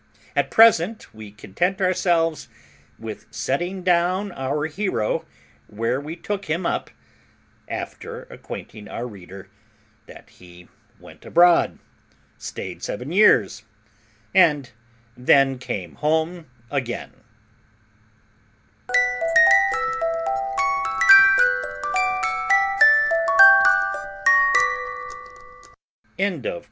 At 0.35 0.49
present 0.49 1.13
we 1.13 1.29
content 1.31 1.79
ourselves 1.81 2.47
with 2.97 3.27
setting 3.31 3.83
down 3.83 4.31
our 4.31 4.65
hero 4.65 5.25
where 5.67 5.99
we 6.01 6.15
took 6.15 6.45
him 6.45 6.65
up, 6.65 6.89
after 7.67 8.23
acquainting 8.23 8.87
our 8.89 9.05
reader 9.07 9.47
that 10.07 10.27
he 10.29 10.67
went 10.99 11.23
abroad, 11.23 11.77
staid 12.39 12.81
seven 12.83 13.11
years, 13.13 13.63
and 14.35 14.69
then 15.15 15.57
came 15.59 15.93
home 15.95 16.45
again. 16.71 17.13